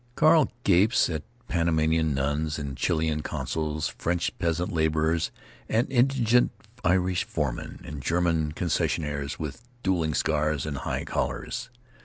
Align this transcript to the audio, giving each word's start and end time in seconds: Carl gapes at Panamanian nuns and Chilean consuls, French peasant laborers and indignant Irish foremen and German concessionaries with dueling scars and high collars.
Carl 0.15 0.51
gapes 0.63 1.11
at 1.11 1.21
Panamanian 1.47 2.15
nuns 2.15 2.57
and 2.57 2.75
Chilean 2.75 3.21
consuls, 3.21 3.87
French 3.87 4.35
peasant 4.39 4.71
laborers 4.71 5.29
and 5.69 5.87
indignant 5.91 6.49
Irish 6.83 7.23
foremen 7.23 7.79
and 7.83 8.01
German 8.01 8.51
concessionaries 8.53 9.37
with 9.37 9.61
dueling 9.83 10.15
scars 10.15 10.65
and 10.65 10.79
high 10.79 11.05
collars. 11.05 11.69